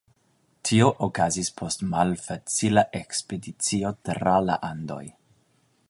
[0.67, 5.03] Tio okazis post malfacila ekspedicio tra la Andoj.